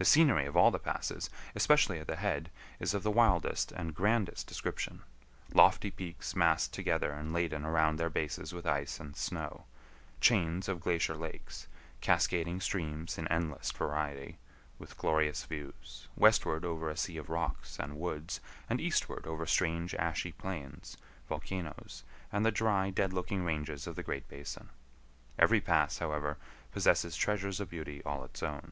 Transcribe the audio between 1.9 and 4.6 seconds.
at the head, is of the wildest and grandest